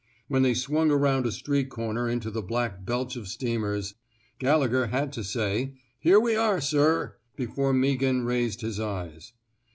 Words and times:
When 0.27 0.41
they 0.41 0.55
swung 0.55 0.89
around 0.89 1.27
a 1.27 1.31
street 1.31 1.69
comer 1.69 2.09
into 2.09 2.31
the 2.31 2.41
black 2.41 2.83
belch 2.83 3.15
of 3.15 3.27
steamers, 3.27 3.93
Gallegher 4.39 4.87
had 4.87 5.13
to 5.13 5.23
say, 5.23 5.75
'* 5.87 5.99
Here 5.99 6.19
we 6.19 6.35
are, 6.35 6.59
sir,'' 6.59 7.17
before 7.35 7.71
Mea 7.71 7.97
ghan 7.97 8.23
raised 8.25 8.61
his 8.61 8.79
eyes. 8.79 9.33